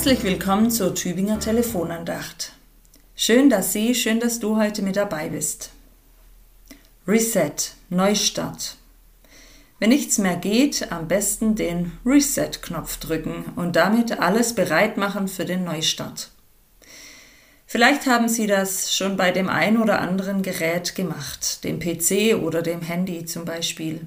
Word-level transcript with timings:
Herzlich 0.00 0.22
willkommen 0.22 0.70
zur 0.70 0.94
Tübinger 0.94 1.40
Telefonandacht. 1.40 2.54
Schön, 3.14 3.50
dass 3.50 3.74
Sie, 3.74 3.94
schön, 3.94 4.18
dass 4.18 4.40
du 4.40 4.56
heute 4.56 4.80
mit 4.80 4.96
dabei 4.96 5.28
bist. 5.28 5.72
Reset, 7.06 7.74
Neustart. 7.90 8.76
Wenn 9.78 9.90
nichts 9.90 10.16
mehr 10.16 10.36
geht, 10.36 10.90
am 10.90 11.06
besten 11.06 11.54
den 11.54 11.92
Reset-Knopf 12.06 12.96
drücken 12.96 13.52
und 13.56 13.76
damit 13.76 14.18
alles 14.18 14.54
bereit 14.54 14.96
machen 14.96 15.28
für 15.28 15.44
den 15.44 15.64
Neustart. 15.64 16.30
Vielleicht 17.66 18.06
haben 18.06 18.30
Sie 18.30 18.46
das 18.46 18.96
schon 18.96 19.18
bei 19.18 19.32
dem 19.32 19.50
ein 19.50 19.76
oder 19.76 20.00
anderen 20.00 20.40
Gerät 20.40 20.94
gemacht, 20.94 21.62
dem 21.62 21.78
PC 21.78 22.42
oder 22.42 22.62
dem 22.62 22.80
Handy 22.80 23.26
zum 23.26 23.44
Beispiel. 23.44 24.06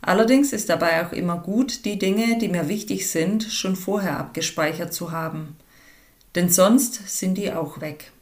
Allerdings 0.00 0.52
ist 0.52 0.68
dabei 0.68 1.04
auch 1.04 1.12
immer 1.12 1.38
gut, 1.38 1.84
die 1.84 1.98
Dinge, 1.98 2.38
die 2.38 2.48
mir 2.48 2.68
wichtig 2.68 3.10
sind, 3.10 3.44
schon 3.44 3.76
vorher 3.76 4.18
abgespeichert 4.18 4.94
zu 4.94 5.12
haben. 5.12 5.56
Denn 6.34 6.48
sonst 6.48 7.08
sind 7.08 7.36
die 7.36 7.52
auch 7.52 7.80
weg. 7.80 8.12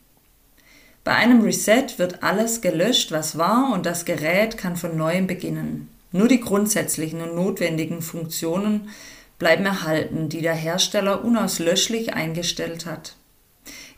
Bei 1.05 1.15
einem 1.15 1.43
Reset 1.43 1.99
wird 1.99 2.23
alles 2.23 2.61
gelöscht, 2.63 3.13
was 3.13 3.39
war, 3.39 3.73
und 3.73 3.87
das 3.87 4.05
Gerät 4.05 4.59
kann 4.59 4.77
von 4.77 4.97
neuem 4.97 5.27
beginnen. 5.27 5.89
Nur 6.13 6.29
die 6.29 6.41
grundsätzlichen 6.41 7.21
und 7.21 7.35
notwendigen 7.35 8.03
Funktionen 8.03 8.89
bleiben 9.39 9.67
erhalten, 9.67 10.29
die 10.29 10.41
der 10.41 10.55
Hersteller 10.55 11.25
unauslöschlich 11.25 12.15
eingestellt 12.15 12.87
hat. 12.87 13.17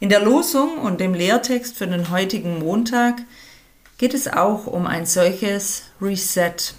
In 0.00 0.08
der 0.08 0.20
Losung 0.20 0.78
und 0.78 1.00
dem 1.00 1.14
Lehrtext 1.14 1.76
für 1.76 1.86
den 1.86 2.10
heutigen 2.10 2.58
Montag 2.58 3.22
geht 3.98 4.14
es 4.14 4.28
auch 4.28 4.66
um 4.66 4.86
ein 4.86 5.06
solches 5.06 5.84
Reset, 6.00 6.74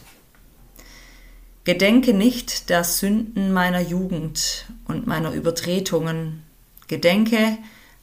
Gedenke 1.70 2.16
nicht 2.16 2.72
der 2.72 2.84
Sünden 2.84 3.54
meiner 3.54 3.80
Jugend 3.80 4.66
und 4.88 5.06
meiner 5.06 5.34
Übertretungen. 5.34 6.42
Gedenke 6.88 7.60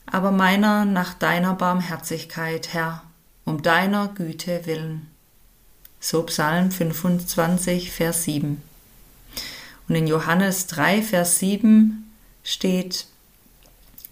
aber 0.06 0.30
meiner 0.30 0.84
nach 0.84 1.14
deiner 1.14 1.54
Barmherzigkeit, 1.54 2.72
Herr, 2.72 3.02
um 3.44 3.62
deiner 3.62 4.06
Güte 4.06 4.66
willen. 4.66 5.08
So 5.98 6.22
Psalm 6.22 6.70
25, 6.70 7.90
Vers 7.90 8.22
7. 8.22 8.62
Und 9.88 9.94
in 9.96 10.06
Johannes 10.06 10.68
3, 10.68 11.02
Vers 11.02 11.40
7 11.40 12.08
steht, 12.44 13.08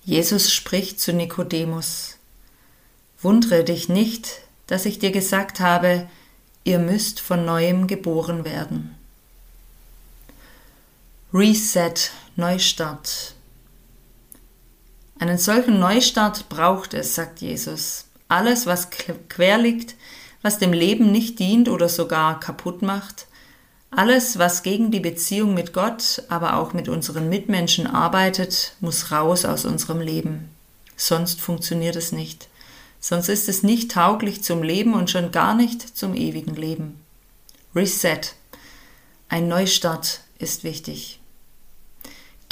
Jesus 0.05 0.52
spricht 0.52 1.00
zu 1.00 1.12
Nikodemus, 1.12 2.16
Wundre 3.22 3.62
dich 3.62 3.88
nicht, 3.88 4.41
dass 4.66 4.84
ich 4.84 4.98
dir 4.98 5.12
gesagt 5.12 5.60
habe, 5.60 6.08
ihr 6.64 6.80
müsst 6.80 7.20
von 7.20 7.44
neuem 7.44 7.86
geboren 7.86 8.44
werden. 8.44 8.97
Reset, 11.36 12.12
Neustart. 12.36 13.34
Einen 15.18 15.36
solchen 15.36 15.80
Neustart 15.80 16.48
braucht 16.48 16.94
es, 16.94 17.16
sagt 17.16 17.41
Jesus. 17.41 18.04
Alles, 18.28 18.66
was 18.66 18.91
quer 19.28 19.58
liegt, 19.58 19.96
was 20.42 20.60
dem 20.60 20.72
Leben 20.72 21.10
nicht 21.10 21.41
dient 21.41 21.68
oder 21.68 21.88
sogar 21.88 22.38
kaputt 22.38 22.82
macht, 22.82 23.26
alles, 23.91 24.38
was 24.38 24.62
gegen 24.62 24.92
die 24.92 25.00
Beziehung 25.00 25.54
mit 25.54 25.72
Gott, 25.72 26.22
aber 26.28 26.54
auch 26.54 26.72
mit 26.72 26.88
unseren 26.88 27.28
Mitmenschen 27.28 27.88
arbeitet, 27.88 28.76
muss 28.78 29.10
raus 29.10 29.44
aus 29.44 29.64
unserem 29.64 30.00
Leben. 30.00 30.50
Sonst 30.94 31.41
funktioniert 31.41 31.96
es 31.96 32.12
nicht. 32.12 32.46
Sonst 33.00 33.28
ist 33.28 33.48
es 33.48 33.64
nicht 33.64 33.91
tauglich 33.91 34.44
zum 34.44 34.62
Leben 34.62 34.94
und 34.94 35.10
schon 35.10 35.32
gar 35.32 35.56
nicht 35.56 35.96
zum 35.96 36.14
ewigen 36.14 36.54
Leben. 36.54 37.00
Reset. 37.74 38.20
Ein 39.28 39.48
Neustart 39.48 40.20
ist 40.38 40.62
wichtig. 40.62 41.19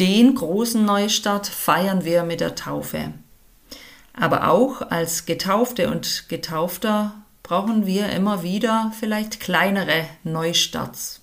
Den 0.00 0.34
großen 0.34 0.84
Neustart 0.84 1.46
feiern 1.46 2.04
wir 2.04 2.22
mit 2.22 2.40
der 2.40 2.54
Taufe. 2.54 3.12
Aber 4.14 4.48
auch 4.48 4.80
als 4.82 5.26
Getaufte 5.26 5.90
und 5.90 6.28
Getaufter 6.28 7.14
brauchen 7.42 7.86
wir 7.86 8.08
immer 8.10 8.42
wieder 8.42 8.92
vielleicht 8.98 9.40
kleinere 9.40 10.06
Neustarts. 10.24 11.20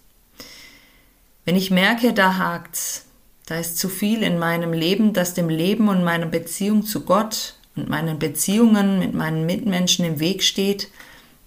Wenn 1.46 1.56
ich 1.56 1.72
merke, 1.72 2.13
da 2.13 2.38
hakt's, 2.38 3.06
da 3.47 3.56
ist 3.56 3.79
zu 3.79 3.90
viel 3.90 4.22
in 4.22 4.38
meinem 4.38 4.74
Leben, 4.74 5.13
das 5.13 5.34
dem 5.34 5.50
Leben 5.50 5.88
und 5.88 6.03
meiner 6.03 6.28
Beziehung 6.28 6.85
zu 6.85 7.06
Gott 7.06 7.56
und 7.75 7.90
meinen 7.90 8.19
Beziehungen 8.19 9.00
mit 9.00 9.16
meinen 9.16 9.47
Mitmenschen 9.47 10.06
im 10.06 10.19
Weg 10.19 10.44
steht, 10.44 10.90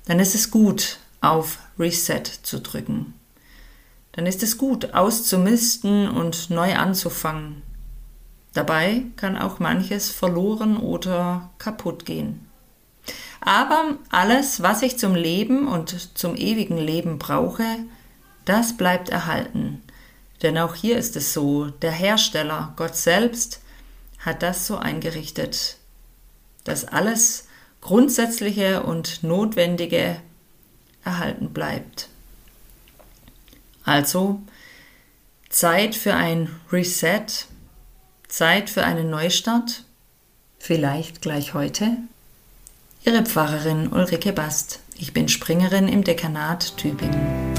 dann 0.06 0.19
ist 0.19 0.34
es 0.34 0.50
gut, 0.50 0.99
auf 1.21 1.59
Reset 1.78 2.25
zu 2.43 2.61
drücken 2.61 3.15
dann 4.12 4.27
ist 4.27 4.43
es 4.43 4.59
gut, 4.59 4.95
auszumisten 4.95 6.09
und 6.09 6.50
neu 6.50 6.75
anzufangen. 6.75 7.62
Dabei 8.53 9.05
kann 9.17 9.39
auch 9.39 9.59
manches 9.59 10.11
verloren 10.11 10.77
oder 10.77 11.50
kaputt 11.59 12.05
gehen. 12.05 12.49
Aber 13.41 13.97
alles, 14.11 14.62
was 14.62 14.83
ich 14.83 14.99
zum 14.99 15.15
Leben 15.15 15.67
und 15.67 16.17
zum 16.17 16.37
ewigen 16.37 16.78
Leben 16.78 17.19
brauche, 17.19 17.65
das 18.45 18.77
bleibt 18.77 19.09
erhalten. 19.09 19.83
Denn 20.43 20.59
auch 20.59 20.75
hier 20.75 20.97
ist 20.97 21.17
es 21.17 21.33
so, 21.33 21.67
der 21.67 21.93
Hersteller, 21.93 22.75
Gott 22.77 22.97
selbst, 22.97 23.61
hat 24.19 24.43
das 24.43 24.67
so 24.67 24.77
eingerichtet, 24.77 25.79
dass 26.65 26.84
alles 26.84 27.49
Grundsätzliche 27.81 28.84
und 28.84 29.25
Notwendige 29.25 30.17
erhalten 31.05 31.53
bleibt. 31.53 32.09
Also 33.84 34.41
Zeit 35.48 35.94
für 35.94 36.15
ein 36.15 36.48
Reset, 36.72 37.26
Zeit 38.28 38.70
für 38.70 38.84
einen 38.84 39.10
Neustart, 39.10 39.84
vielleicht 40.59 41.20
gleich 41.20 41.54
heute? 41.54 41.98
Ihre 43.04 43.25
Pfarrerin 43.25 43.88
Ulrike 43.88 44.32
Bast. 44.32 44.81
Ich 44.97 45.12
bin 45.12 45.28
Springerin 45.28 45.88
im 45.88 46.04
Dekanat 46.04 46.76
Tübingen. 46.76 47.51